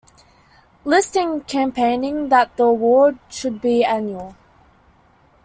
[0.83, 4.35] List in campaigning that the award should be annual.